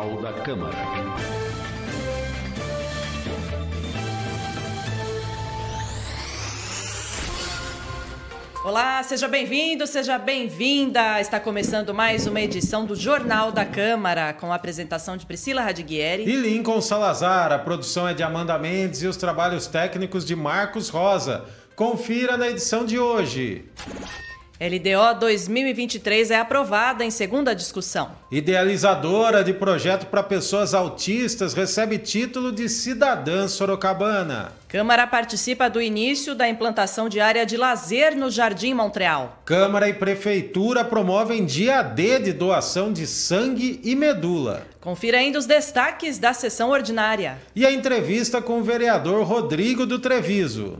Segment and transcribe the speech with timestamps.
[0.00, 0.76] Jornal da Câmara.
[8.64, 11.20] Olá, seja bem-vindo, seja bem-vinda.
[11.20, 16.24] Está começando mais uma edição do Jornal da Câmara, com a apresentação de Priscila Radiguieri
[16.24, 17.52] e Lincoln Salazar.
[17.52, 21.44] A produção é de Amanda Mendes e os trabalhos técnicos de Marcos Rosa.
[21.76, 23.66] Confira na edição de hoje.
[24.60, 28.10] LDO 2023 é aprovada em segunda discussão.
[28.30, 34.52] Idealizadora de projeto para pessoas autistas recebe título de cidadã sorocabana.
[34.68, 39.40] Câmara participa do início da implantação de área de lazer no Jardim Montreal.
[39.46, 44.66] Câmara e Prefeitura promovem dia D de doação de sangue e medula.
[44.78, 47.38] Confira ainda os destaques da sessão ordinária.
[47.56, 50.78] E a entrevista com o vereador Rodrigo do Treviso.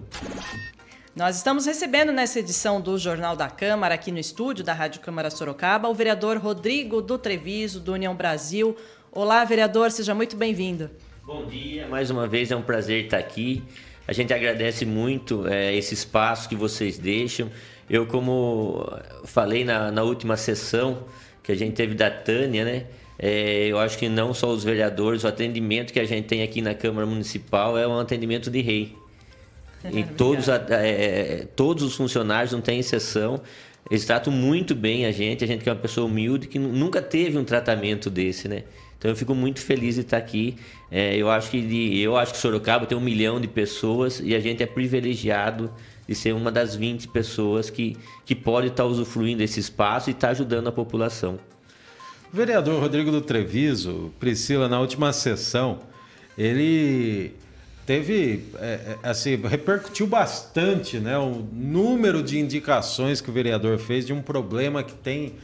[1.15, 5.29] Nós estamos recebendo nessa edição do Jornal da Câmara, aqui no estúdio da Rádio Câmara
[5.29, 8.77] Sorocaba, o vereador Rodrigo do Treviso, do União Brasil.
[9.11, 10.89] Olá, vereador, seja muito bem-vindo.
[11.27, 13.61] Bom dia, mais uma vez é um prazer estar aqui.
[14.07, 17.51] A gente agradece muito é, esse espaço que vocês deixam.
[17.89, 18.89] Eu, como
[19.25, 21.07] falei na, na última sessão
[21.43, 22.87] que a gente teve da Tânia, né?
[23.19, 26.63] É, eu acho que não só os vereadores, o atendimento que a gente tem aqui
[26.63, 28.97] na Câmara Municipal é um atendimento de rei.
[29.85, 33.41] E todos, é, todos os funcionários, não tem exceção,
[33.91, 37.01] eles tratam muito bem a gente, a gente que é uma pessoa humilde, que nunca
[37.01, 38.65] teve um tratamento desse, né?
[38.99, 40.57] Então eu fico muito feliz de estar aqui.
[40.91, 44.35] É, eu, acho que de, eu acho que Sorocaba tem um milhão de pessoas e
[44.35, 45.73] a gente é privilegiado
[46.07, 47.97] de ser uma das 20 pessoas que,
[48.27, 51.39] que pode estar usufruindo desse espaço e estar ajudando a população.
[52.31, 55.81] Vereador Rodrigo do Treviso, Priscila, na última sessão,
[56.37, 57.33] ele
[57.91, 61.19] teve, é, é, assim, repercutiu bastante, né?
[61.19, 65.35] O número de indicações que o vereador fez de um problema que tem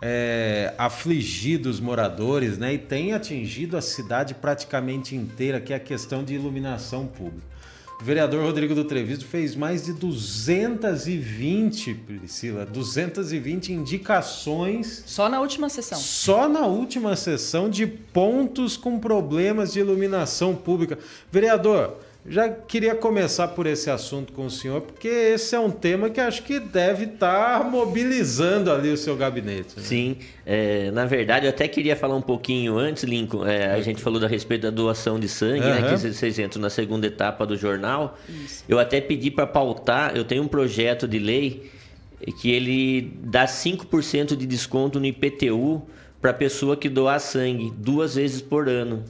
[0.00, 2.74] é, afligido os moradores, né?
[2.74, 7.51] E tem atingido a cidade praticamente inteira, que é a questão de iluminação pública.
[8.02, 15.04] O vereador Rodrigo do Treviso fez mais de 220, Priscila, 220 indicações.
[15.06, 15.96] Só na última sessão.
[15.96, 20.98] Só na última sessão de pontos com problemas de iluminação pública.
[21.30, 26.08] Vereador, já queria começar por esse assunto com o senhor, porque esse é um tema
[26.08, 29.76] que acho que deve estar tá mobilizando ali o seu gabinete.
[29.76, 29.82] Né?
[29.82, 30.16] Sim,
[30.46, 33.44] é, na verdade eu até queria falar um pouquinho antes, Lincoln.
[33.44, 35.80] É, a gente falou a respeito da doação de sangue, uhum.
[35.80, 38.16] né, que vocês entram na segunda etapa do jornal.
[38.28, 38.64] Isso.
[38.68, 41.70] Eu até pedi para pautar, eu tenho um projeto de lei
[42.40, 45.82] que ele dá 5% de desconto no IPTU
[46.20, 49.02] para pessoa que doar sangue duas vezes por ano.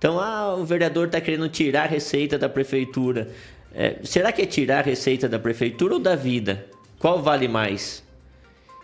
[0.00, 3.28] Então, ah, o vereador está querendo tirar a receita da prefeitura.
[3.74, 6.64] É, será que é tirar a receita da prefeitura ou da vida?
[6.98, 8.02] Qual vale mais?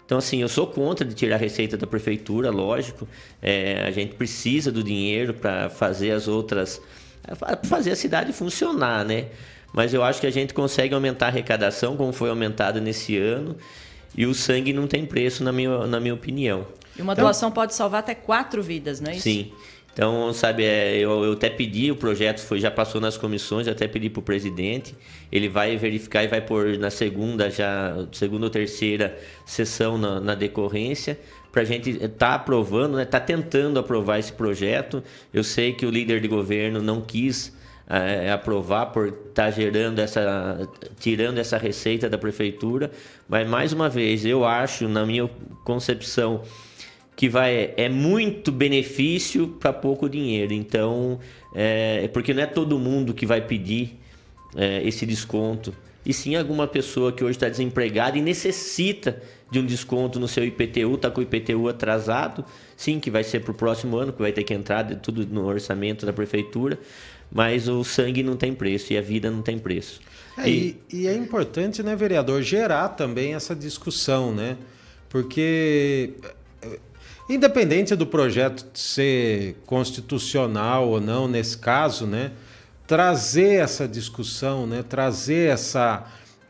[0.05, 3.09] Então, assim, eu sou contra de tirar a receita da prefeitura, lógico.
[3.41, 6.83] É, a gente precisa do dinheiro para fazer as outras.
[7.65, 9.29] fazer a cidade funcionar, né?
[9.73, 13.57] Mas eu acho que a gente consegue aumentar a arrecadação, como foi aumentada nesse ano.
[14.15, 16.67] E o sangue não tem preço, na minha, na minha opinião.
[16.99, 19.23] E uma doação então, pode salvar até quatro vidas, não é isso?
[19.23, 19.51] Sim.
[19.97, 23.89] Então, sabe, é, eu, eu até pedi, o projeto foi, já passou nas comissões, até
[23.89, 24.95] pedi para o presidente,
[25.33, 30.35] ele vai verificar e vai pôr na segunda, já, segunda ou terceira sessão na, na
[30.35, 31.19] decorrência,
[31.51, 35.03] para a gente estar tá aprovando, né, tá tentando aprovar esse projeto.
[35.33, 37.57] Eu sei que o líder de governo não quis
[37.89, 40.69] é, aprovar por estar tá gerando essa,
[41.01, 42.91] tirando essa receita da prefeitura,
[43.27, 45.27] mas mais uma vez, eu acho, na minha
[45.65, 46.43] concepção,
[47.17, 50.53] que vai é muito benefício para pouco dinheiro.
[50.53, 51.19] Então,
[51.55, 53.99] é, é, porque não é todo mundo que vai pedir
[54.55, 55.75] é, esse desconto.
[56.05, 59.21] E sim alguma pessoa que hoje está desempregada e necessita
[59.51, 62.45] de um desconto no seu IPTU, está com o IPTU atrasado,
[62.77, 65.47] sim, que vai ser para o próximo ano, que vai ter que entrar tudo no
[65.47, 66.79] orçamento da prefeitura,
[67.33, 70.01] mas o sangue não tem preço e a vida não tem preço.
[70.39, 74.57] É, e, e é importante, né, vereador, gerar também essa discussão, né?
[75.09, 76.13] Porque
[77.29, 82.31] Independente do projeto ser constitucional ou não, nesse caso, né,
[82.87, 86.05] trazer essa discussão, né, trazer essa.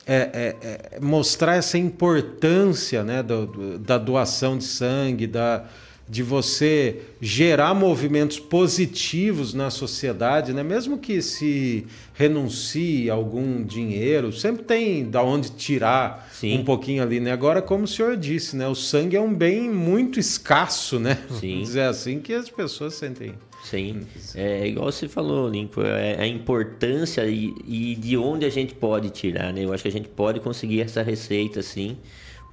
[0.08, 0.56] É, é,
[0.94, 5.64] é, mostrar essa importância né, do, do, da doação de sangue, da,
[6.08, 10.62] de você gerar movimentos positivos na sociedade, né?
[10.62, 16.58] mesmo que se renuncie algum dinheiro, sempre tem da onde tirar Sim.
[16.58, 17.32] um pouquinho ali, né?
[17.32, 18.68] Agora, como o senhor disse, né?
[18.68, 21.18] O sangue é um bem muito escasso, né?
[21.40, 21.52] Sim.
[21.52, 23.34] Vamos dizer assim que as pessoas sentem.
[23.64, 24.06] Sim,
[24.36, 29.10] é igual você falou, Lincoln, é a importância e, e de onde a gente pode
[29.10, 29.64] tirar, né?
[29.64, 31.96] Eu acho que a gente pode conseguir essa receita, sim,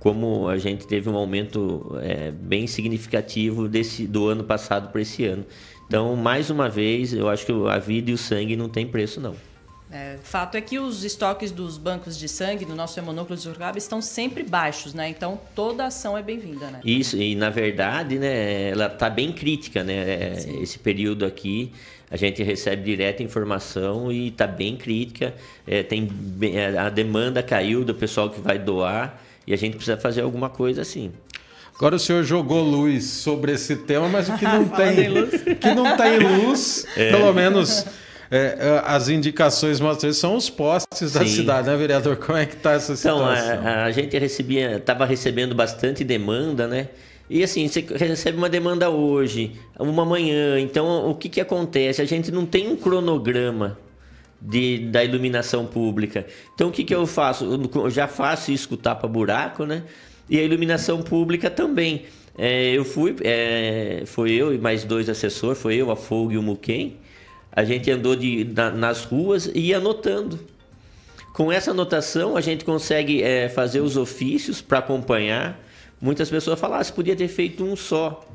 [0.03, 5.23] como a gente teve um aumento é, bem significativo desse, do ano passado para esse
[5.23, 5.45] ano.
[5.87, 9.21] Então, mais uma vez, eu acho que a vida e o sangue não tem preço,
[9.21, 9.33] não.
[9.89, 13.77] É, fato é que os estoques dos bancos de sangue do nosso hemonúcleo de Sorocaba
[13.77, 15.07] estão sempre baixos, né?
[15.07, 16.81] Então toda ação é bem-vinda, né?
[16.83, 19.93] Isso, e na verdade, né, ela está bem crítica, né?
[19.93, 21.71] É, esse período aqui,
[22.11, 25.33] a gente recebe direta informação e está bem crítica.
[25.65, 26.09] É, tem,
[26.77, 30.81] a demanda caiu do pessoal que vai doar e a gente precisa fazer alguma coisa
[30.81, 31.11] assim.
[31.75, 34.95] Agora o senhor jogou luz sobre esse tema, mas o que não tem,
[35.55, 37.11] que não tem luz, é.
[37.11, 37.85] pelo menos
[38.29, 42.15] é, é, as indicações mostram são os postes da cidade, né, vereador?
[42.17, 43.53] Como é que está essa situação?
[43.53, 46.89] Então, a, a gente recebia, estava recebendo bastante demanda, né?
[47.29, 50.59] E assim, você recebe uma demanda hoje, uma manhã.
[50.59, 52.01] Então, o que, que acontece?
[52.01, 53.77] A gente não tem um cronograma
[54.45, 56.25] de, da iluminação pública.
[56.53, 57.45] Então, o que, que eu faço?
[57.75, 59.83] Eu já faço isso com tapa-buraco, né?
[60.29, 62.03] E a iluminação pública também.
[62.37, 66.37] É, eu fui, é, foi eu e mais dois assessores, foi eu, a Fogo e
[66.37, 66.97] o Muquem.
[67.51, 70.39] A gente andou de, na, nas ruas e ia anotando.
[71.33, 75.59] Com essa anotação, a gente consegue é, fazer os ofícios para acompanhar.
[76.01, 78.27] Muitas pessoas falam, ah, você podia ter feito um só.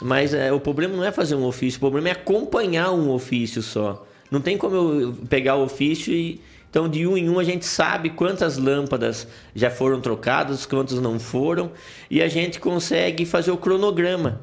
[0.00, 3.62] Mas é, o problema não é fazer um ofício, o problema é acompanhar um ofício
[3.62, 4.04] só.
[4.32, 6.40] Não tem como eu pegar o ofício e.
[6.68, 11.20] Então, de um em um, a gente sabe quantas lâmpadas já foram trocadas, quantas não
[11.20, 11.70] foram,
[12.10, 14.40] e a gente consegue fazer o cronograma.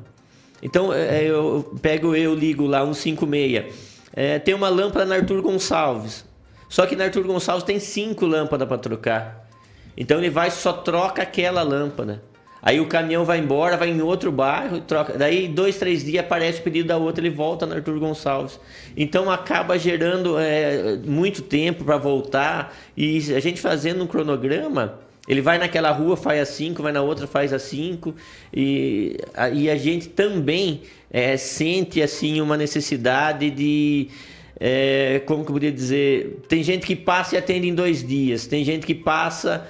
[0.61, 6.25] Então, é, eu pego, eu ligo lá 156 é, tem uma lâmpada na Arthur Gonçalves.
[6.67, 9.49] Só que na Arthur Gonçalves tem cinco lâmpadas para trocar.
[9.95, 12.23] Então ele vai só troca aquela lâmpada.
[12.61, 15.17] Aí o caminhão vai embora, vai em outro bairro, troca.
[15.17, 18.59] Daí dois, três dias aparece o pedido da outra, ele volta na Arthur Gonçalves.
[18.97, 25.41] Então acaba gerando é, muito tempo para voltar e a gente fazendo um cronograma ele
[25.41, 28.15] vai naquela rua, faz as 5, vai na outra, faz as 5.
[28.51, 29.15] E,
[29.53, 34.07] e a gente também é, sente assim uma necessidade de.
[34.59, 36.39] É, como que eu poderia dizer?
[36.47, 39.67] Tem gente que passa e atende em dois dias, tem gente que passa,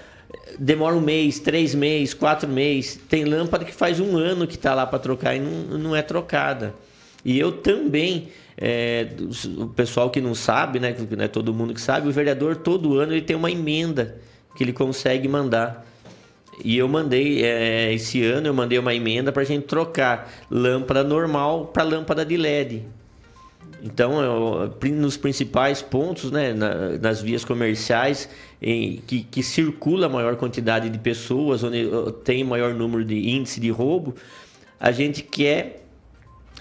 [0.57, 2.99] demora um mês, três meses, quatro meses.
[3.09, 6.01] Tem lâmpada que faz um ano que está lá para trocar e não, não é
[6.01, 6.73] trocada.
[7.23, 9.07] E eu também, é,
[9.57, 12.97] o pessoal que não sabe, né, não é todo mundo que sabe, o vereador todo
[12.97, 14.17] ano ele tem uma emenda
[14.55, 15.85] que ele consegue mandar.
[16.63, 21.03] E eu mandei, é, esse ano eu mandei uma emenda para a gente trocar lâmpada
[21.03, 22.85] normal para lâmpada de LED.
[23.81, 28.29] Então, eu, nos principais pontos, né, na, nas vias comerciais,
[28.61, 31.89] em, que, que circula a maior quantidade de pessoas, onde
[32.23, 34.15] tem maior número de índice de roubo,
[34.79, 35.85] a gente quer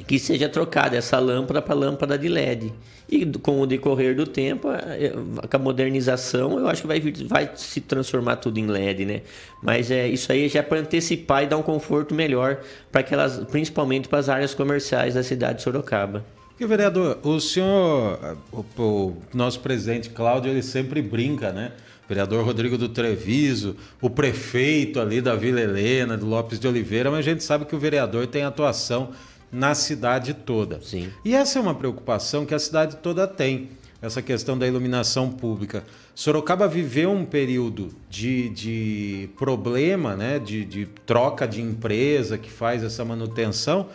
[0.06, 2.72] que seja trocada essa lâmpada para lâmpada de LED.
[3.08, 7.80] E com o decorrer do tempo, com a modernização, eu acho que vai, vai se
[7.80, 9.22] transformar tudo em LED, né?
[9.62, 12.60] Mas é isso aí já é para antecipar e dar um conforto melhor
[12.92, 16.24] para aquelas, principalmente para as áreas comerciais da cidade de Sorocaba.
[16.60, 21.70] E vereador, o senhor, o, o nosso presidente Cláudio, ele sempre brinca, né?
[22.04, 27.10] O vereador Rodrigo do Treviso, o prefeito ali da Vila Helena, do Lopes de Oliveira,
[27.10, 29.10] mas a gente sabe que o vereador tem atuação
[29.52, 30.80] na cidade toda.
[30.82, 31.10] Sim.
[31.24, 33.68] E essa é uma preocupação que a cidade toda tem,
[34.02, 35.84] essa questão da iluminação pública.
[36.12, 42.82] Sorocaba viveu um período de, de problema, né, de, de troca de empresa que faz
[42.82, 43.88] essa manutenção,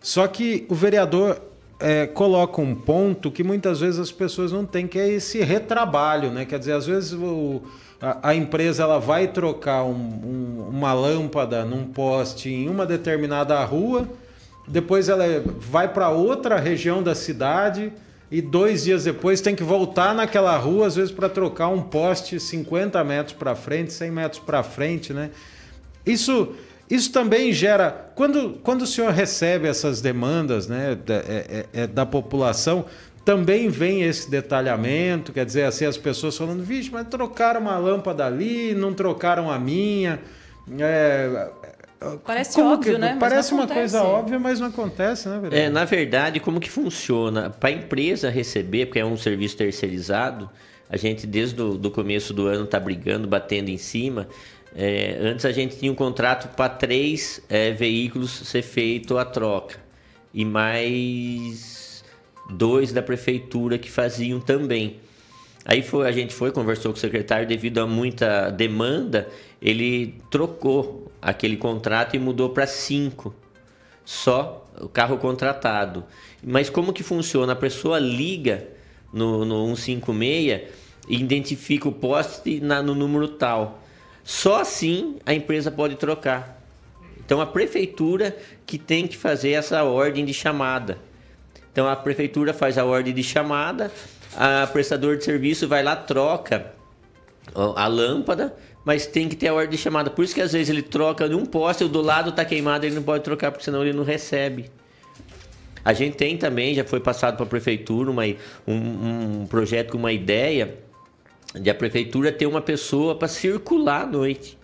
[0.00, 1.40] só que o vereador
[1.78, 6.30] é, coloca um ponto que muitas vezes as pessoas não têm, que é esse retrabalho,
[6.30, 6.44] né?
[6.44, 7.62] Quer dizer, às vezes o,
[8.00, 13.62] a, a, empresa ela vai trocar um, um, uma lâmpada num poste em uma determinada
[13.64, 14.08] rua
[14.66, 15.24] depois ela
[15.58, 17.92] vai para outra região da cidade
[18.30, 22.40] e dois dias depois tem que voltar naquela rua, às vezes para trocar um poste
[22.40, 25.30] 50 metros para frente, 100 metros para frente, né?
[26.04, 26.52] Isso,
[26.88, 28.10] isso também gera.
[28.14, 31.22] Quando, quando o senhor recebe essas demandas né, da, é,
[31.72, 32.84] é, é da população,
[33.24, 38.24] também vem esse detalhamento, quer dizer, assim, as pessoas falando, vixe, mas trocaram uma lâmpada
[38.24, 40.20] ali, não trocaram a minha.
[40.78, 41.50] É,
[42.24, 43.16] Parece como óbvio, que, né?
[43.18, 47.50] Parece uma coisa óbvia, mas não acontece, né, É, na verdade, como que funciona?
[47.50, 50.48] Para a empresa receber, porque é um serviço terceirizado,
[50.88, 54.28] a gente desde o do começo do ano está brigando, batendo em cima.
[54.78, 59.78] É, antes a gente tinha um contrato para três é, veículos ser feito a troca.
[60.34, 62.04] E mais
[62.50, 64.98] dois da prefeitura que faziam também.
[65.64, 69.28] Aí foi, a gente foi, conversou com o secretário, devido a muita demanda,
[69.62, 73.34] ele trocou aquele contrato e mudou para cinco.
[74.04, 76.04] Só o carro contratado.
[76.44, 77.54] Mas como que funciona?
[77.54, 78.68] A pessoa liga
[79.10, 80.62] no, no 156
[81.08, 83.85] e identifica o poste na, no número tal.
[84.26, 86.60] Só assim a empresa pode trocar.
[87.24, 90.98] Então a prefeitura que tem que fazer essa ordem de chamada.
[91.70, 93.88] Então a prefeitura faz a ordem de chamada,
[94.36, 96.72] a prestador de serviço vai lá troca
[97.54, 98.52] a lâmpada,
[98.84, 100.10] mas tem que ter a ordem de chamada.
[100.10, 102.84] Por isso que às vezes ele troca de um poste, o do lado está queimado,
[102.84, 104.68] ele não pode trocar porque senão ele não recebe.
[105.84, 108.24] A gente tem também, já foi passado para a prefeitura uma,
[108.66, 110.84] um, um projeto com uma ideia
[111.60, 114.58] de a prefeitura ter uma pessoa para circular à noite.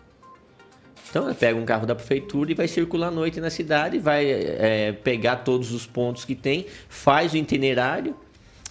[1.12, 4.30] Então ela pega um carro da prefeitura e vai circular à noite na cidade, vai
[4.30, 8.16] é, pegar todos os pontos que tem, faz o itinerário,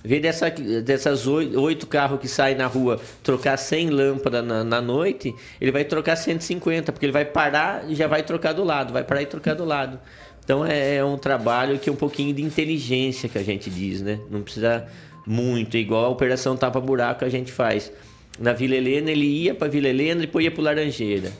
[0.03, 4.81] vê dessa, dessas oito, oito carros que saem na rua trocar 100 lâmpadas na, na,
[4.81, 8.91] noite, ele vai trocar 150, porque ele vai parar e já vai trocar do lado,
[8.91, 9.99] vai parar e trocar do lado.
[10.43, 14.01] Então é, é um trabalho que é um pouquinho de inteligência que a gente diz,
[14.01, 14.19] né?
[14.31, 14.87] Não precisa
[15.27, 17.91] muito, igual a operação tapa-buraco a gente faz.
[18.41, 21.31] Na Vila Helena ele ia para Vila Helena, depois ia para Laranjeira.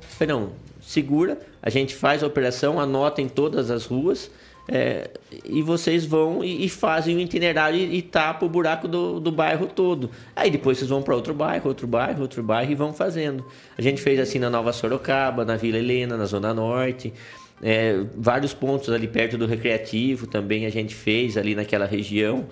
[0.00, 4.30] Falei, não, segura, a gente faz a operação, anota em todas as ruas
[4.70, 5.08] é,
[5.46, 9.32] e vocês vão e, e, fazem o itinerário e, e tapa o buraco do, do
[9.32, 10.10] bairro todo.
[10.36, 13.46] Aí depois vocês vão para outro bairro, outro bairro, outro bairro e vão fazendo.
[13.78, 17.14] A gente fez assim na Nova Sorocaba, na Vila Helena, na Zona Norte.
[17.62, 22.46] É, vários pontos ali perto do Recreativo também a gente fez ali naquela região.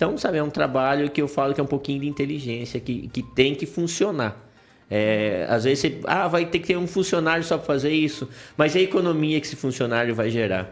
[0.00, 3.06] Então, sabe, é um trabalho que eu falo que é um pouquinho de inteligência, que,
[3.08, 4.34] que tem que funcionar.
[4.90, 8.26] É, às vezes você ah, vai ter que ter um funcionário só para fazer isso,
[8.56, 10.70] mas é a economia que esse funcionário vai gerar.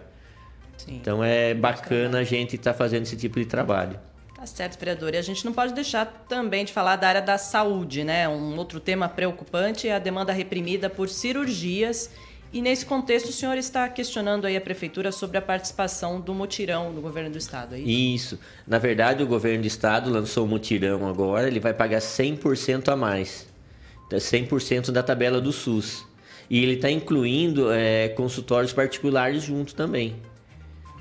[0.78, 0.94] Sim.
[0.94, 4.00] Então é bacana a gente estar tá fazendo esse tipo de trabalho.
[4.34, 5.12] Tá certo, vereador.
[5.12, 8.26] E a gente não pode deixar também de falar da área da saúde, né?
[8.26, 12.10] Um outro tema preocupante é a demanda reprimida por cirurgias.
[12.52, 16.90] E nesse contexto, o senhor está questionando aí a prefeitura sobre a participação do mutirão
[16.92, 17.90] no governo do estado, é isso?
[17.90, 18.38] Isso.
[18.66, 22.96] Na verdade, o governo do estado lançou o mutirão agora, ele vai pagar 100% a
[22.96, 23.46] mais.
[24.10, 26.06] 100% da tabela do SUS.
[26.48, 30.16] E ele está incluindo é, consultórios particulares junto também.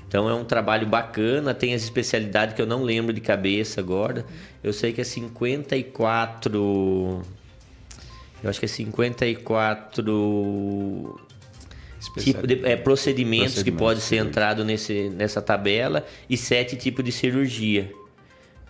[0.06, 4.26] Então é um trabalho bacana, tem as especialidades que eu não lembro de cabeça agora.
[4.62, 7.22] Eu sei que é 54.
[8.42, 11.27] Eu acho que é 54
[12.00, 17.04] tipo de é, procedimentos, procedimentos que pode ser entrado nesse, nessa tabela e sete tipos
[17.04, 17.92] de cirurgia.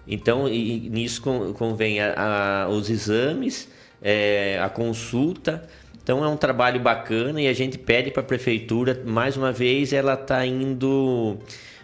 [0.06, 1.22] Então, e, nisso
[1.54, 3.68] convém a, a, os exames,
[4.02, 5.68] é, a consulta.
[6.02, 9.92] Então é um trabalho bacana e a gente pede para a prefeitura, mais uma vez,
[9.92, 11.36] ela está indo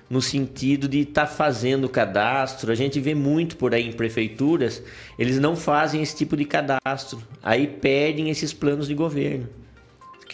[0.08, 2.72] no sentido de estar tá fazendo o cadastro.
[2.72, 4.82] A gente vê muito por aí em prefeituras,
[5.18, 7.22] eles não fazem esse tipo de cadastro.
[7.42, 9.46] Aí perdem esses planos de governo,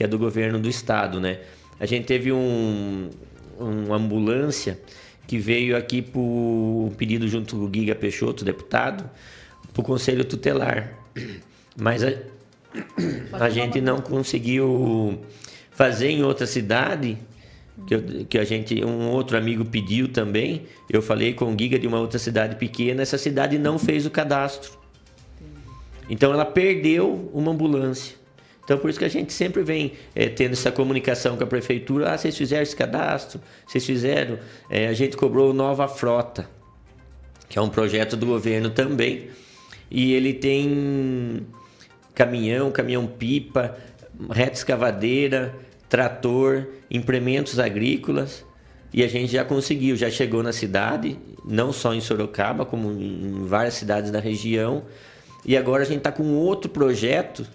[0.00, 1.40] que é do governo do estado, né?
[1.78, 3.11] A gente teve um,
[3.59, 4.80] uma ambulância
[5.26, 9.04] que veio aqui por um pedido junto com o Giga Peixoto, deputado,
[9.71, 10.90] para o Conselho Tutelar.
[11.76, 12.14] Mas a,
[13.33, 15.21] a gente não conseguiu
[15.71, 17.19] fazer em outra cidade
[17.87, 20.62] que, eu, que a gente um outro amigo pediu também.
[20.88, 24.11] Eu falei com o Giga de uma outra cidade pequena essa cidade não fez o
[24.11, 24.78] cadastro.
[26.09, 28.19] Então ela perdeu uma ambulância
[28.70, 32.12] então por isso que a gente sempre vem é, tendo essa comunicação com a prefeitura
[32.12, 34.38] ah vocês fizeram esse cadastro vocês fizeram
[34.70, 36.48] é, a gente cobrou nova frota
[37.48, 39.28] que é um projeto do governo também
[39.90, 41.44] e ele tem
[42.14, 43.76] caminhão, caminhão-pipa,
[44.30, 45.54] reta escavadeira,
[45.88, 48.44] trator, implementos agrícolas.
[48.92, 53.44] E a gente já conseguiu, já chegou na cidade, não só em Sorocaba, como em
[53.46, 54.84] várias cidades da região.
[55.44, 57.46] E agora a gente está com outro projeto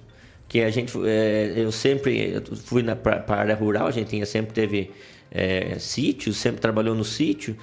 [0.47, 4.91] que a gente, é, eu sempre fui para a área rural, a gente sempre teve
[5.31, 7.57] é, sítios, sempre trabalhou no sítio.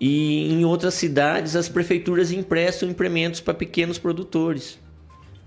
[0.00, 4.78] E em outras cidades as prefeituras emprestam implementos para pequenos produtores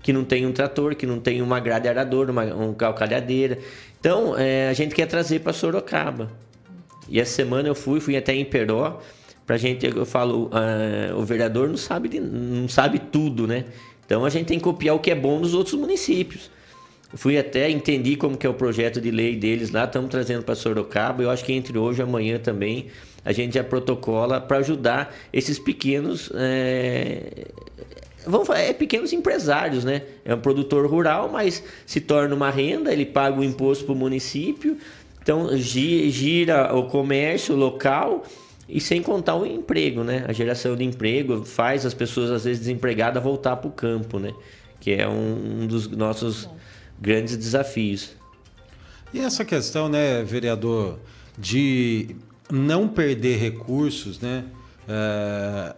[0.02, 3.58] que não tem um trator, que não tem uma grade aradora, uma um calcalhadeira.
[3.98, 6.30] Então, é, a gente quer trazer para Sorocaba.
[7.08, 9.00] E essa semana eu fui, fui até em Peró,
[9.46, 13.64] pra gente, eu falo, uh, o vereador não sabe, de, não sabe tudo, né?
[14.10, 16.50] Então a gente tem que copiar o que é bom dos outros municípios.
[17.14, 20.56] Fui até entendi como que é o projeto de lei deles lá, estamos trazendo para
[20.56, 21.22] Sorocaba.
[21.22, 22.88] Eu acho que entre hoje e amanhã também
[23.24, 27.46] a gente já protocola para ajudar esses pequenos é,
[28.26, 30.02] vamos falar, é pequenos empresários, né?
[30.24, 33.96] É um produtor rural, mas se torna uma renda, ele paga o imposto para o
[33.96, 34.76] município,
[35.22, 38.24] então gira o comércio local
[38.72, 40.24] e sem contar o emprego, né?
[40.28, 44.32] A geração de emprego faz as pessoas às vezes desempregadas voltar para o campo, né?
[44.78, 46.48] Que é um, dos nossos
[47.00, 48.16] grandes desafios.
[49.12, 50.98] E essa questão, né, vereador,
[51.36, 52.14] de
[52.50, 54.44] não perder recursos, né?
[54.88, 55.74] É,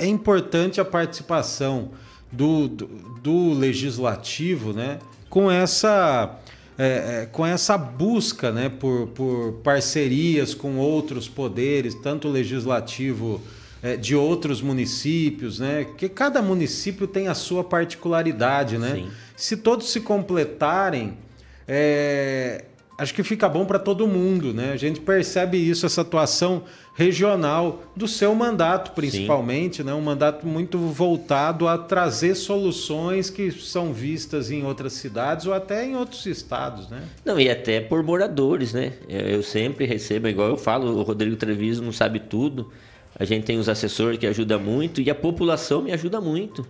[0.00, 1.92] é importante a participação
[2.30, 2.86] do, do,
[3.22, 4.98] do legislativo, né?
[5.28, 6.38] Com essa
[6.78, 13.42] é, é, com essa busca né, por, por parcerias com outros poderes, tanto legislativo
[13.82, 15.86] é, de outros municípios, né?
[15.96, 18.94] Que cada município tem a sua particularidade, né?
[18.94, 19.10] Sim.
[19.36, 21.18] Se todos se completarem,
[21.66, 22.64] é,
[22.98, 24.72] acho que fica bom para todo mundo, né?
[24.72, 26.64] A gente percebe isso, essa atuação
[26.94, 29.94] regional do seu mandato, principalmente, né?
[29.94, 35.86] Um mandato muito voltado a trazer soluções que são vistas em outras cidades ou até
[35.86, 37.04] em outros estados, né?
[37.24, 38.94] Não, e até por moradores, né?
[39.08, 42.72] Eu sempre recebo, igual eu falo, o Rodrigo Treviso não sabe tudo.
[43.16, 46.66] A gente tem os assessores que ajudam muito e a população me ajuda muito.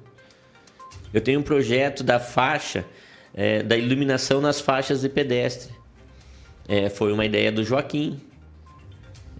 [1.13, 2.85] Eu tenho um projeto da faixa,
[3.35, 5.78] é, da iluminação nas faixas de pedestre.
[6.69, 8.21] É, foi uma ideia do Joaquim.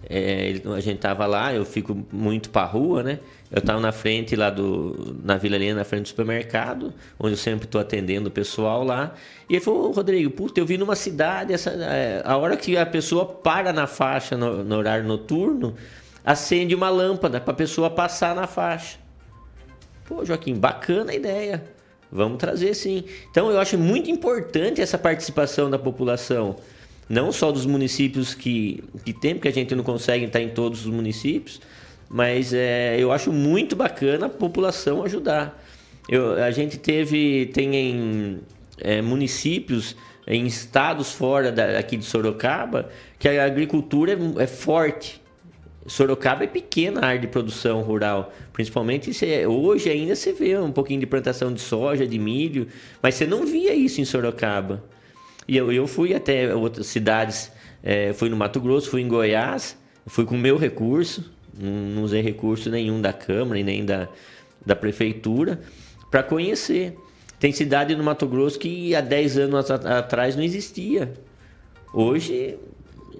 [0.09, 3.19] É, ele- a gente tava lá, eu fico muito pra rua, né?
[3.51, 5.15] Eu tava na frente lá do.
[5.23, 9.13] Na Vila Helena, na frente do supermercado, onde eu sempre tô atendendo o pessoal lá.
[9.47, 12.75] E ele falou, "Ô, Rodrigo, puta, eu vi numa cidade, essa, é, a hora que
[12.77, 15.75] a pessoa para na faixa no, no horário noturno,
[16.25, 18.97] acende uma lâmpada pra pessoa passar na faixa.
[20.05, 21.63] Pô, Joaquim, bacana a ideia.
[22.11, 23.03] Vamos trazer sim.
[23.29, 26.55] Então eu acho muito importante essa participação da população.
[27.09, 30.85] Não só dos municípios que, que tem, porque a gente não consegue estar em todos
[30.85, 31.59] os municípios,
[32.07, 35.59] mas é, eu acho muito bacana a população ajudar.
[36.07, 38.39] Eu, a gente teve, tem em
[38.77, 39.95] é, municípios,
[40.27, 45.19] em estados fora da, aqui de Sorocaba, que a agricultura é, é forte.
[45.87, 48.31] Sorocaba é pequena a área de produção rural.
[48.53, 52.67] Principalmente cê- hoje ainda você vê um pouquinho de plantação de soja, de milho,
[53.01, 54.83] mas você não via isso em Sorocaba.
[55.49, 59.75] E eu, eu fui até outras cidades, eh, fui no Mato Grosso, fui em Goiás,
[60.05, 64.07] fui com meu recurso, não, usei recurso nenhum da Câmara e nem da,
[64.63, 65.59] da Prefeitura,
[66.11, 66.95] para conhecer.
[67.39, 71.13] Tem cidade no Mato Grosso que há 10 anos at- atrás não existia.
[71.91, 72.55] Hoje,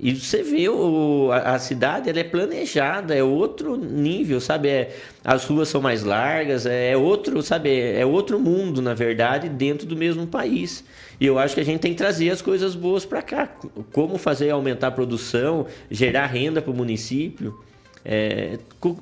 [0.02, 4.70] e você vê o, a, a cidade, ela é planejada, é outro nível, sabe?
[4.70, 7.70] É, as ruas são mais largas, é outro, sabe?
[7.78, 10.86] É outro mundo, na verdade, dentro do mesmo país.
[11.20, 13.50] E eu acho que a gente tem que trazer as coisas boas para cá.
[13.92, 17.60] Como fazer aumentar a produção, gerar renda para o município.
[18.06, 18.58] É,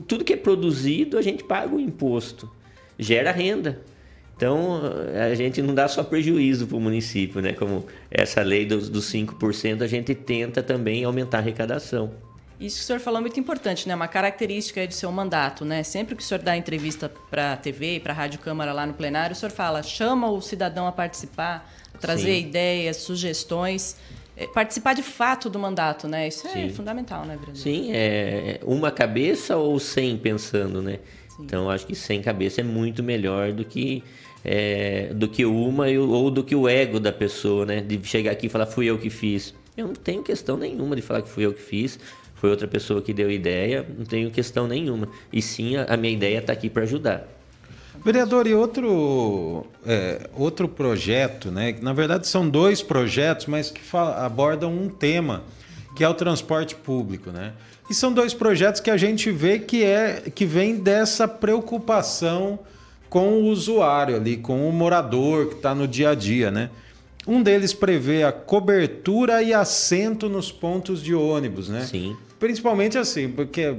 [0.08, 2.50] tudo que é produzido, a gente paga o imposto.
[2.98, 3.80] Gera renda.
[4.38, 4.80] Então,
[5.30, 7.54] a gente não dá só prejuízo para o município, né?
[7.54, 12.12] Como essa lei dos, dos 5%, a gente tenta também aumentar a arrecadação.
[12.60, 13.95] Isso que o senhor falou é muito importante, né?
[13.95, 15.82] Uma característica do seu mandato, né?
[15.82, 18.86] Sempre que o senhor dá entrevista para a TV e para a Rádio Câmara lá
[18.86, 22.47] no plenário, o senhor fala, chama o cidadão a participar, trazer Sim.
[22.47, 23.95] ideias, sugestões,
[24.36, 26.28] eh, participar de fato do mandato, né?
[26.28, 26.69] Isso é Sim.
[26.69, 27.56] fundamental, né, vereador?
[27.56, 31.00] Sim, é uma cabeça ou 100 pensando, né?
[31.39, 34.04] Então, eu acho que 100 cabeças é muito melhor do que,
[34.43, 37.82] é, do que uma ou do que o ego da pessoa, né?
[37.82, 39.54] De chegar aqui e falar, fui eu que fiz.
[39.76, 42.00] Eu não tenho questão nenhuma de falar que fui eu que fiz,
[42.36, 45.08] foi outra pessoa que deu ideia, não tenho questão nenhuma.
[45.32, 47.28] E sim, a, minha ideia está aqui para ajudar.
[48.04, 51.76] Vereador, e outro, é, outro projeto, né?
[51.82, 55.43] Na verdade, são dois projetos, mas que fa- abordam um tema,
[55.95, 57.54] que é o transporte público, né?
[57.89, 62.60] E são dois projetos que a gente vê que, é, que vem dessa preocupação
[63.10, 66.70] com o usuário ali, com o morador que está no dia a dia, né?
[67.28, 71.82] Um deles prevê a cobertura e assento nos pontos de ônibus, né?
[71.82, 72.15] Sim.
[72.39, 73.76] Principalmente assim, porque é,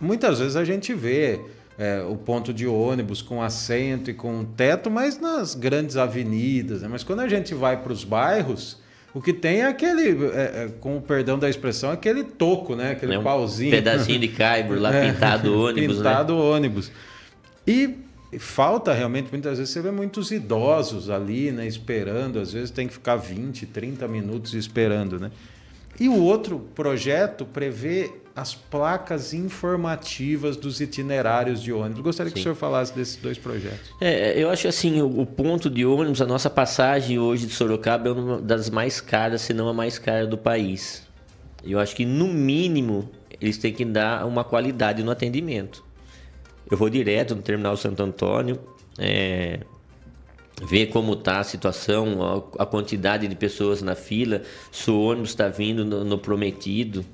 [0.00, 1.40] muitas vezes a gente vê
[1.78, 6.82] é, o ponto de ônibus com assento e com teto, mas nas grandes avenidas.
[6.82, 6.88] Né?
[6.90, 8.78] Mas quando a gente vai para os bairros,
[9.14, 12.92] o que tem é aquele, é, com o perdão da expressão, aquele toco, né?
[12.92, 13.70] Aquele É um pauzinho.
[13.72, 16.04] pedacinho de caibro lá É, pintado o ônibus, né?
[16.10, 16.92] Pintado o ônibus.
[17.66, 17.96] E
[18.38, 22.94] falta realmente, muitas vezes você vê muitos idosos ali, né, esperando, às vezes tem que
[22.94, 25.30] ficar 20, 30 minutos esperando, né?
[26.00, 32.02] E o outro projeto prevê as placas informativas dos itinerários de ônibus.
[32.02, 32.44] Gostaria que o Sim.
[32.44, 33.92] senhor falasse desses dois projetos.
[34.00, 38.08] É, eu acho assim, o, o ponto de ônibus, a nossa passagem hoje de Sorocaba
[38.08, 41.06] é uma das mais caras, se não a mais cara do país.
[41.62, 45.84] Eu acho que no mínimo eles têm que dar uma qualidade no atendimento.
[46.72, 48.58] Eu vou direto no terminal Santo Antônio,
[48.98, 49.60] é,
[50.62, 55.28] ver como está a situação, a, a quantidade de pessoas na fila, se o ônibus
[55.28, 57.04] está vindo no, no prometido.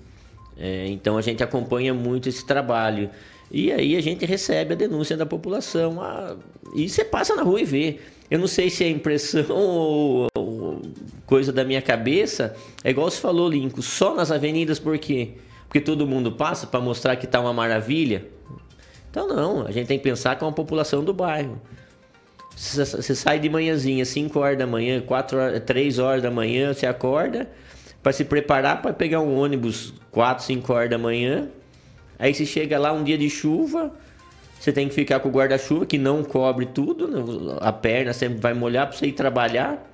[0.57, 3.11] É, então a gente acompanha muito esse trabalho.
[3.51, 6.01] E aí a gente recebe a denúncia da população.
[6.01, 6.37] Ah,
[6.73, 7.99] e você passa na rua e vê.
[8.31, 10.83] Eu não sei se é impressão ou, ou
[11.27, 12.55] coisa da minha cabeça.
[12.85, 15.33] É igual você falou, Lincoln, só nas avenidas, por quê?
[15.67, 18.39] Porque todo mundo passa para mostrar que está uma maravilha?
[19.19, 21.61] Então não, a gente tem que pensar com a população do bairro.
[22.55, 26.87] Você sai de manhãzinha, 5 horas da manhã, 4 horas, 3 horas da manhã, você
[26.87, 27.51] acorda
[28.01, 31.49] para se preparar para pegar um ônibus 4, 5 horas da manhã.
[32.17, 33.93] Aí você chega lá um dia de chuva,
[34.59, 37.59] você tem que ficar com o guarda-chuva que não cobre tudo, né?
[37.61, 39.85] a perna sempre vai molhar para você ir trabalhar.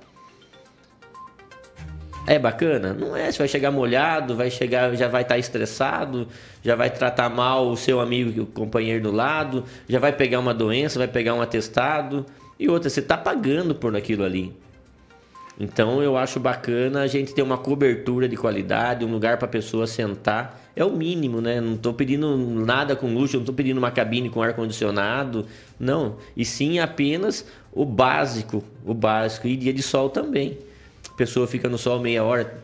[2.27, 2.93] É bacana?
[2.93, 3.31] Não é.
[3.31, 6.27] Você vai chegar molhado, vai chegar, já vai estar tá estressado,
[6.63, 10.53] já vai tratar mal o seu amigo, o companheiro do lado, já vai pegar uma
[10.53, 12.25] doença, vai pegar um atestado.
[12.59, 14.53] E outra, você está pagando por aquilo ali.
[15.59, 19.49] Então eu acho bacana a gente ter uma cobertura de qualidade, um lugar para a
[19.49, 20.61] pessoa sentar.
[20.75, 21.61] É o mínimo, né?
[21.61, 25.45] Não estou pedindo nada com luxo, não estou pedindo uma cabine com ar-condicionado,
[25.79, 26.17] não.
[26.35, 29.47] E sim apenas o básico, o básico.
[29.47, 30.57] E dia de sol também.
[31.17, 32.61] Pessoa fica no sol meia hora,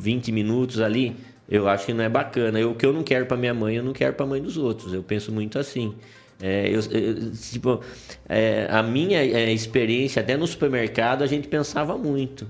[0.00, 1.16] 20 minutos ali,
[1.48, 2.60] eu acho que não é bacana.
[2.60, 4.42] Eu, o que eu não quero para minha mãe, eu não quero para a mãe
[4.42, 4.92] dos outros.
[4.92, 5.94] Eu penso muito assim.
[6.40, 7.80] É, eu, eu, tipo,
[8.28, 12.46] é, a minha é, experiência, até no supermercado, a gente pensava muito.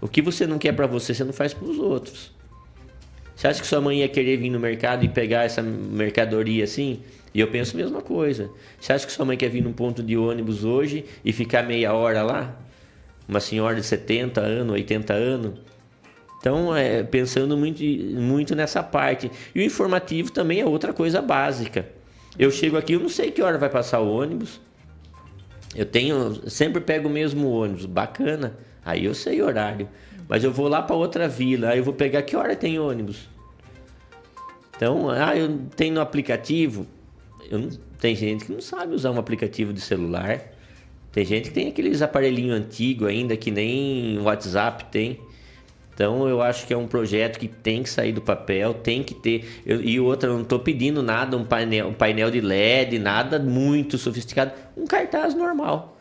[0.00, 2.32] O que você não quer para você, você não faz para os outros.
[3.34, 7.00] Você acha que sua mãe ia querer vir no mercado e pegar essa mercadoria assim?
[7.34, 8.50] E eu penso a mesma coisa.
[8.80, 11.92] Você acha que sua mãe quer vir num ponto de ônibus hoje e ficar meia
[11.92, 12.56] hora lá?
[13.28, 15.60] Uma senhora de 70 anos, 80 anos?
[16.40, 19.30] Então, é, pensando muito, muito nessa parte.
[19.54, 21.86] E o informativo também é outra coisa básica.
[22.38, 24.60] Eu chego aqui, eu não sei que hora vai passar o ônibus.
[25.74, 28.56] Eu tenho, sempre pego o mesmo ônibus, bacana.
[28.84, 29.88] Aí eu sei horário.
[30.28, 33.28] Mas eu vou lá para outra vila, aí eu vou pegar que hora tem ônibus.
[34.76, 36.86] Então, ah, eu tenho no aplicativo.
[37.50, 40.40] Eu não, tem gente que não sabe usar um aplicativo de celular.
[41.12, 45.18] Tem gente que tem aqueles aparelhinhos antigos ainda que nem WhatsApp tem.
[45.94, 49.14] Então eu acho que é um projeto que tem que sair do papel, tem que
[49.14, 49.62] ter.
[49.66, 53.38] Eu, e outra, eu não estou pedindo nada, um painel, um painel de LED, nada
[53.38, 54.52] muito sofisticado.
[54.76, 55.98] Um cartaz normal.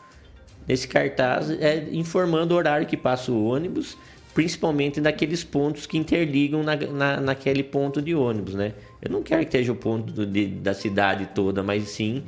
[0.68, 3.98] Nesse cartaz é informando o horário que passa o ônibus,
[4.36, 8.74] principalmente naqueles pontos que interligam na, na, naquele ponto de ônibus, né?
[9.02, 12.24] Eu não quero que esteja o ponto de, da cidade toda, mas sim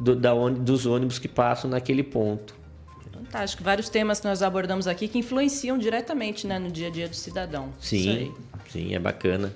[0.00, 2.54] do, da, dos ônibus que passam naquele ponto.
[3.12, 3.62] Fantástico.
[3.62, 7.16] Vários temas que nós abordamos aqui que influenciam diretamente né, no dia a dia do
[7.16, 7.72] cidadão.
[7.80, 8.34] Sim,
[8.70, 9.54] sim, é bacana.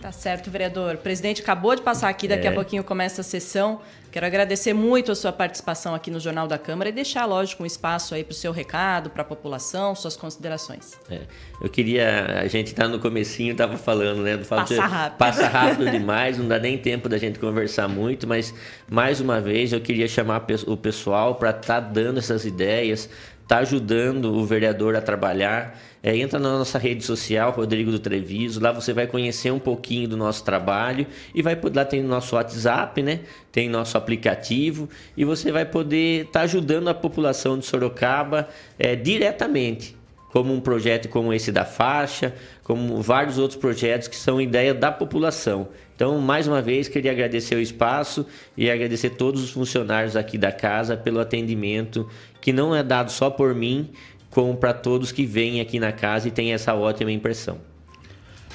[0.00, 0.96] Tá certo, vereador.
[0.96, 2.50] O presidente acabou de passar aqui, daqui é.
[2.50, 3.80] a pouquinho começa a sessão.
[4.12, 7.66] Quero agradecer muito a sua participação aqui no Jornal da Câmara e deixar, lógico, um
[7.66, 10.94] espaço aí para o seu recado, para a população, suas considerações.
[11.10, 11.20] É,
[11.60, 14.36] eu queria, a gente tá no comecinho, estava falando, né?
[14.36, 15.18] Do passa rápido.
[15.18, 18.54] Passa rápido demais, não dá nem tempo da gente conversar muito, mas
[18.88, 23.10] mais uma vez eu queria chamar o pessoal para estar tá dando essas ideias,
[23.46, 25.78] tá ajudando o vereador a trabalhar.
[26.06, 30.08] É, entra na nossa rede social, Rodrigo do Treviso, lá você vai conhecer um pouquinho
[30.08, 33.22] do nosso trabalho e vai lá tem nosso WhatsApp, né?
[33.50, 38.94] Tem nosso aplicativo e você vai poder estar tá ajudando a população de Sorocaba é,
[38.94, 39.96] diretamente,
[40.30, 44.92] como um projeto como esse da faixa, como vários outros projetos que são ideia da
[44.92, 45.66] população.
[45.96, 48.24] Então, mais uma vez, queria agradecer o espaço
[48.56, 52.08] e agradecer todos os funcionários aqui da casa pelo atendimento
[52.40, 53.90] que não é dado só por mim,
[54.36, 57.56] como para todos que vêm aqui na casa e têm essa ótima impressão.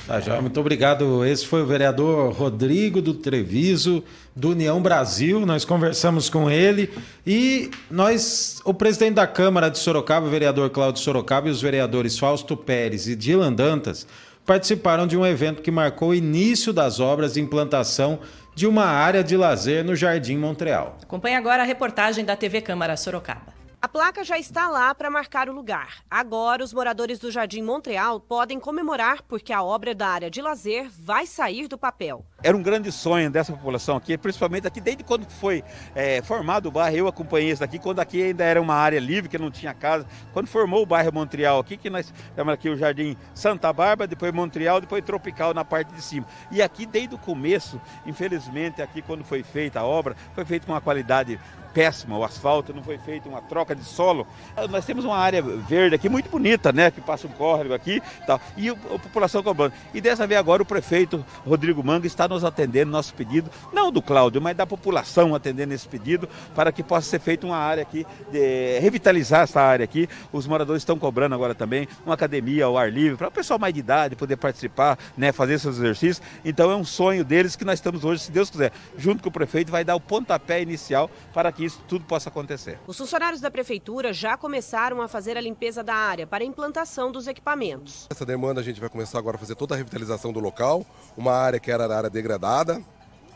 [0.05, 1.25] Tá, já, muito obrigado.
[1.25, 4.03] Esse foi o vereador Rodrigo do Treviso,
[4.35, 5.43] do União Brasil.
[5.43, 6.93] Nós conversamos com ele
[7.25, 12.15] e nós, o presidente da Câmara de Sorocaba, o vereador Cláudio Sorocaba, e os vereadores
[12.15, 14.05] Fausto Pérez e Dilan Dantas
[14.45, 18.19] participaram de um evento que marcou o início das obras de implantação
[18.53, 20.99] de uma área de lazer no Jardim Montreal.
[21.01, 23.60] Acompanhe agora a reportagem da TV Câmara Sorocaba.
[23.83, 26.03] A placa já está lá para marcar o lugar.
[26.09, 30.87] Agora, os moradores do Jardim Montreal podem comemorar porque a obra da área de lazer
[30.87, 32.23] vai sair do papel.
[32.43, 35.63] Era um grande sonho dessa população aqui, principalmente aqui, desde quando foi
[35.95, 39.27] é, formado o bairro, eu acompanhei isso daqui, quando aqui ainda era uma área livre,
[39.27, 40.05] que não tinha casa.
[40.31, 44.31] Quando formou o bairro Montreal aqui, que nós temos aqui o Jardim Santa Bárbara, depois
[44.31, 46.27] Montreal, depois Tropical na parte de cima.
[46.51, 50.71] E aqui, desde o começo, infelizmente, aqui quando foi feita a obra, foi feita com
[50.71, 51.39] uma qualidade
[51.73, 54.27] péssima, o asfalto não foi feito, uma troca de solo.
[54.69, 56.91] Nós temos uma área verde aqui muito bonita, né?
[56.91, 59.73] Que passa um córrego aqui tal, e a população cobrando.
[59.93, 64.01] E dessa vez agora o prefeito Rodrigo Manga está nos atendendo nosso pedido, não do
[64.01, 68.05] Cláudio, mas da população atendendo esse pedido, para que possa ser feita uma área aqui,
[68.31, 70.07] de, revitalizar essa área aqui.
[70.31, 73.73] Os moradores estão cobrando agora também uma academia ao ar livre, para o pessoal mais
[73.73, 75.31] de idade poder participar, né?
[75.31, 76.21] Fazer seus exercícios.
[76.43, 79.31] Então é um sonho deles que nós estamos hoje, se Deus quiser, junto com o
[79.31, 82.79] prefeito, vai dar o pontapé inicial para que que isso tudo possa acontecer.
[82.87, 87.11] Os funcionários da prefeitura já começaram a fazer a limpeza da área para a implantação
[87.11, 88.07] dos equipamentos.
[88.09, 90.83] Essa demanda a gente vai começar agora a fazer toda a revitalização do local,
[91.15, 92.81] uma área que era área degradada,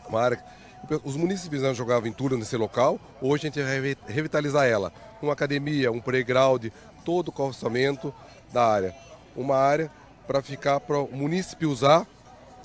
[0.08, 0.44] uma área
[1.04, 4.92] Os municípios não jogavam em turno nesse local, hoje a gente vai revitalizar ela.
[5.22, 6.66] Uma academia, um playground,
[7.04, 8.12] todo o calçamento
[8.52, 8.94] da área.
[9.36, 9.90] Uma área
[10.26, 12.04] para ficar para o município usar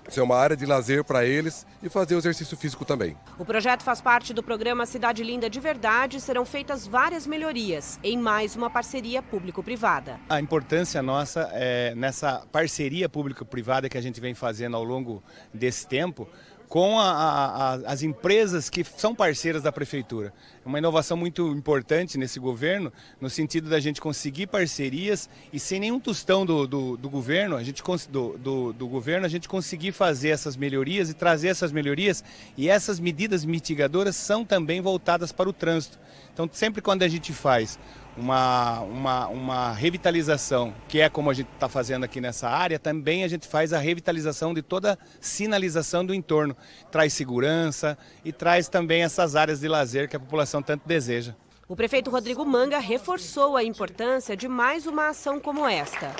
[0.09, 3.15] ser uma área de lazer para eles e fazer o exercício físico também.
[3.37, 7.99] O projeto faz parte do programa Cidade Linda de Verdade e serão feitas várias melhorias
[8.03, 10.19] em mais uma parceria público-privada.
[10.29, 15.87] A importância nossa é nessa parceria público-privada que a gente vem fazendo ao longo desse
[15.87, 16.27] tempo
[16.71, 20.33] com a, a, as empresas que são parceiras da prefeitura.
[20.65, 25.81] É uma inovação muito importante nesse governo, no sentido da gente conseguir parcerias e sem
[25.81, 29.91] nenhum tostão do, do, do governo, a gente do, do, do, governo, a gente conseguir
[29.91, 32.23] fazer essas melhorias e trazer essas melhorias.
[32.55, 35.99] E essas medidas mitigadoras são também voltadas para o trânsito.
[36.33, 37.77] Então, sempre quando a gente faz
[38.17, 43.23] uma, uma, uma revitalização, que é como a gente está fazendo aqui nessa área, também
[43.23, 46.55] a gente faz a revitalização de toda a sinalização do entorno.
[46.91, 51.35] Traz segurança e traz também essas áreas de lazer que a população tanto deseja.
[51.67, 56.13] O prefeito Rodrigo Manga reforçou a importância de mais uma ação como esta.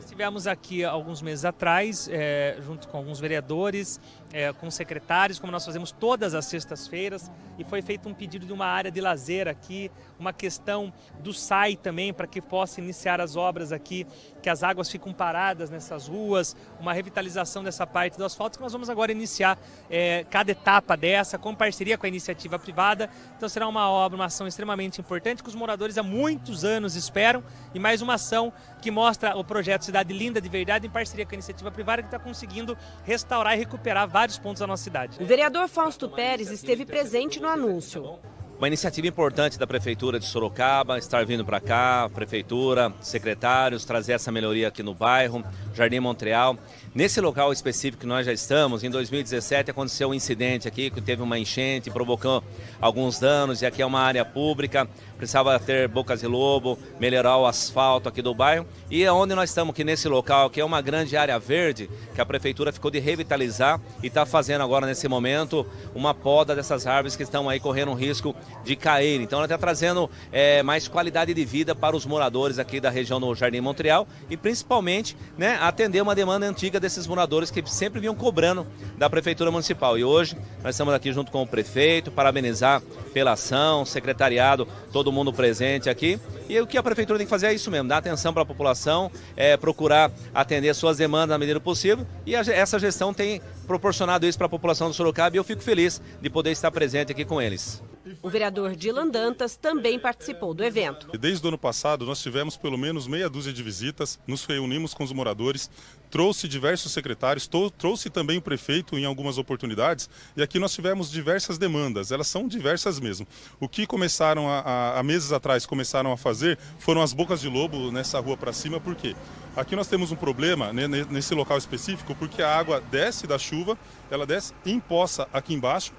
[0.00, 4.00] Estivemos aqui alguns meses atrás, é, junto com alguns vereadores,
[4.36, 8.52] é, com secretários, como nós fazemos todas as sextas-feiras, e foi feito um pedido de
[8.52, 13.34] uma área de lazer aqui, uma questão do SAI também, para que possa iniciar as
[13.34, 14.06] obras aqui,
[14.42, 18.72] que as águas ficam paradas nessas ruas, uma revitalização dessa parte do asfalto, que nós
[18.72, 23.08] vamos agora iniciar é, cada etapa dessa, com parceria com a iniciativa privada.
[23.38, 27.42] Então será uma obra, uma ação extremamente importante, que os moradores há muitos anos esperam,
[27.74, 31.32] e mais uma ação que mostra o projeto Cidade Linda de Verdade, em parceria com
[31.32, 35.22] a iniciativa privada, que está conseguindo restaurar e recuperar vários pontos da nossa cidade.
[35.22, 38.18] O vereador Fausto Pérez esteve presente no anúncio.
[38.58, 44.32] Uma iniciativa importante da Prefeitura de Sorocaba, estar vindo para cá, Prefeitura, secretários, trazer essa
[44.32, 46.56] melhoria aqui no bairro, Jardim Montreal.
[46.94, 51.20] Nesse local específico que nós já estamos, em 2017 aconteceu um incidente aqui que teve
[51.20, 52.42] uma enchente, provocou
[52.80, 57.46] alguns danos e aqui é uma área pública, precisava ter bocas de lobo, melhorar o
[57.46, 58.66] asfalto aqui do bairro.
[58.90, 62.20] E é onde nós estamos aqui nesse local, que é uma grande área verde, que
[62.20, 67.16] a prefeitura ficou de revitalizar e está fazendo agora nesse momento uma poda dessas árvores
[67.16, 69.20] que estão aí correndo risco de cair.
[69.20, 73.20] Então ela está trazendo é, mais qualidade de vida para os moradores aqui da região
[73.20, 78.14] do Jardim Montreal e principalmente né, atender uma demanda antiga desses moradores que sempre vinham
[78.14, 79.98] cobrando da Prefeitura Municipal.
[79.98, 85.32] E hoje nós estamos aqui junto com o prefeito, parabenizar pela ação, secretariado, todo mundo
[85.32, 86.18] presente aqui.
[86.48, 88.46] E o que a Prefeitura tem que fazer é isso mesmo, dar atenção para a
[88.46, 92.06] população, é, procurar atender suas demandas na medida possível.
[92.24, 95.62] E a, essa gestão tem proporcionado isso para a população do Sorocaba e eu fico
[95.62, 97.82] feliz de poder estar presente aqui com eles.
[98.22, 101.08] O vereador Dilan Dantas também participou do evento.
[101.18, 105.02] Desde o ano passado, nós tivemos pelo menos meia dúzia de visitas, nos reunimos com
[105.02, 105.68] os moradores,
[106.10, 111.58] trouxe diversos secretários, trouxe também o prefeito em algumas oportunidades, e aqui nós tivemos diversas
[111.58, 113.26] demandas, elas são diversas mesmo.
[113.60, 118.20] O que começaram a meses atrás, começaram a fazer, foram as bocas de lobo nessa
[118.20, 119.14] rua para cima, por quê?
[119.56, 123.78] Aqui nós temos um problema nesse local específico, porque a água desce da chuva,
[124.10, 125.92] ela desce em poça aqui embaixo,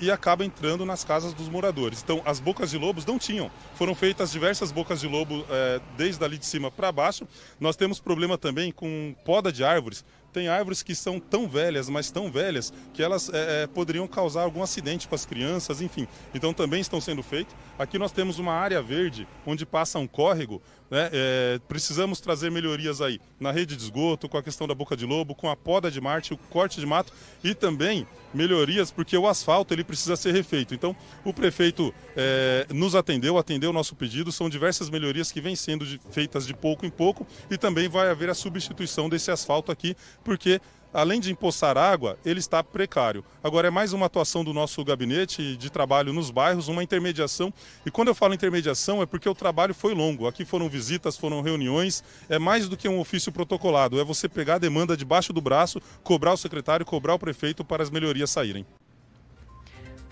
[0.00, 2.02] e acaba entrando nas casas dos moradores.
[2.02, 3.50] Então, as bocas de lobos não tinham.
[3.74, 7.26] Foram feitas diversas bocas de lobo é, desde ali de cima para baixo.
[7.58, 10.04] Nós temos problema também com poda de árvores.
[10.32, 14.62] Tem árvores que são tão velhas, mas tão velhas, que elas é, poderiam causar algum
[14.62, 16.06] acidente para as crianças, enfim.
[16.34, 17.56] Então também estão sendo feitos.
[17.78, 20.60] Aqui nós temos uma área verde onde passa um córrego.
[20.90, 21.10] Né?
[21.12, 25.04] É, precisamos trazer melhorias aí na rede de esgoto, com a questão da boca de
[25.04, 27.12] lobo, com a poda de Marte, o corte de mato
[27.44, 30.74] e também melhorias porque o asfalto ele precisa ser refeito.
[30.74, 34.32] Então o prefeito é, nos atendeu, atendeu o nosso pedido.
[34.32, 38.10] São diversas melhorias que vêm sendo de, feitas de pouco em pouco e também vai
[38.10, 40.60] haver a substituição desse asfalto aqui porque
[40.92, 43.24] além de empoçar água, ele está precário.
[43.42, 47.52] Agora é mais uma atuação do nosso gabinete de trabalho nos bairros, uma intermediação.
[47.84, 50.26] E quando eu falo intermediação é porque o trabalho foi longo.
[50.26, 54.56] Aqui foram visitas, foram reuniões, é mais do que um ofício protocolado, é você pegar
[54.56, 58.66] a demanda debaixo do braço, cobrar o secretário, cobrar o prefeito para as melhorias saírem.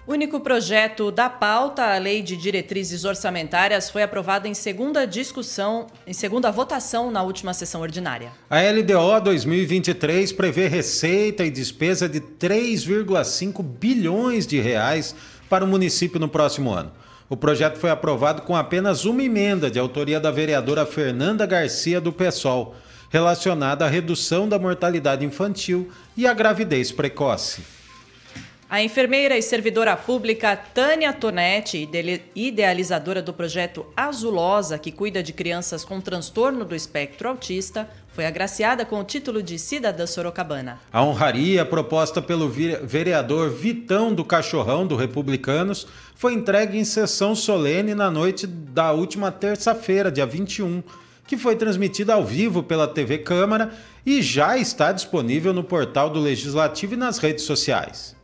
[0.09, 6.13] Único projeto da pauta, a Lei de Diretrizes Orçamentárias, foi aprovado em segunda discussão, em
[6.13, 8.31] segunda votação na última sessão ordinária.
[8.49, 15.13] A LDO 2023 prevê receita e despesa de 3,5 bilhões de reais
[15.51, 16.93] para o município no próximo ano.
[17.29, 22.13] O projeto foi aprovado com apenas uma emenda de autoria da vereadora Fernanda Garcia do
[22.13, 22.77] PSOL,
[23.11, 27.76] relacionada à redução da mortalidade infantil e à gravidez precoce.
[28.69, 31.89] A enfermeira e servidora pública Tânia Tonetti,
[32.35, 38.85] idealizadora do projeto Azulosa, que cuida de crianças com transtorno do espectro autista, foi agraciada
[38.85, 40.81] com o título de cidadã sorocabana.
[40.93, 47.95] A honraria proposta pelo vereador Vitão do Cachorrão do Republicanos foi entregue em sessão solene
[47.95, 50.83] na noite da última terça-feira, dia 21,
[51.25, 53.73] que foi transmitida ao vivo pela TV Câmara
[54.05, 58.16] e já está disponível no portal do Legislativo e nas redes sociais.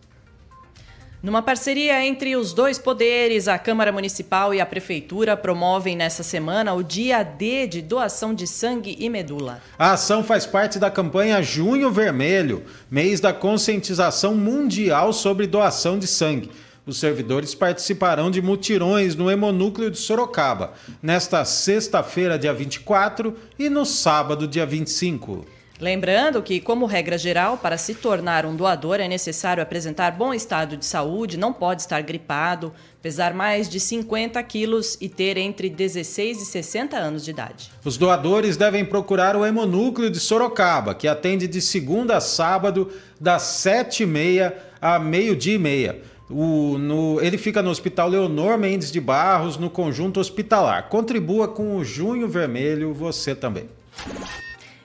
[1.22, 6.74] Numa parceria entre os dois poderes, a Câmara Municipal e a Prefeitura promovem nessa semana
[6.74, 9.62] o Dia D de doação de sangue e medula.
[9.78, 16.08] A ação faz parte da campanha Junho Vermelho, mês da conscientização mundial sobre doação de
[16.08, 16.50] sangue.
[16.84, 23.86] Os servidores participarão de mutirões no Hemonúcleo de Sorocaba, nesta sexta-feira, dia 24, e no
[23.86, 25.46] sábado, dia 25.
[25.82, 30.76] Lembrando que, como regra geral, para se tornar um doador é necessário apresentar bom estado
[30.76, 36.42] de saúde, não pode estar gripado, pesar mais de 50 quilos e ter entre 16
[36.42, 37.72] e 60 anos de idade.
[37.84, 43.42] Os doadores devem procurar o Hemonúcleo de Sorocaba, que atende de segunda a sábado, das
[43.42, 46.00] 7h30 a meio-dia e meia.
[46.30, 50.88] O, no, ele fica no Hospital Leonor Mendes de Barros, no conjunto hospitalar.
[50.88, 53.68] Contribua com o Junho Vermelho, você também.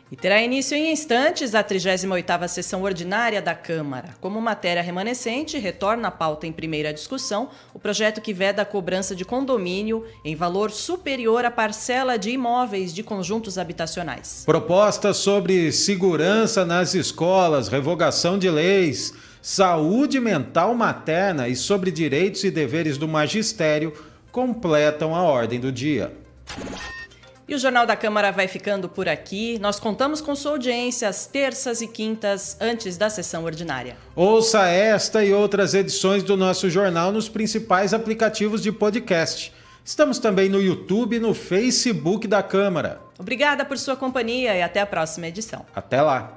[0.09, 4.15] E terá início em instantes a 38ª sessão ordinária da Câmara.
[4.21, 9.13] Como matéria remanescente, retorna à pauta em primeira discussão o projeto que veda a cobrança
[9.13, 14.43] de condomínio em valor superior à parcela de imóveis de conjuntos habitacionais.
[14.45, 22.49] Propostas sobre segurança nas escolas, revogação de leis, saúde mental materna e sobre direitos e
[22.49, 23.91] deveres do magistério
[24.31, 26.13] completam a ordem do dia.
[27.47, 29.57] E o Jornal da Câmara vai ficando por aqui.
[29.59, 33.95] Nós contamos com sua audiência às terças e quintas, antes da sessão ordinária.
[34.13, 39.53] Ouça esta e outras edições do nosso jornal nos principais aplicativos de podcast.
[39.85, 42.99] Estamos também no YouTube e no Facebook da Câmara.
[43.17, 45.65] Obrigada por sua companhia e até a próxima edição.
[45.73, 46.36] Até lá!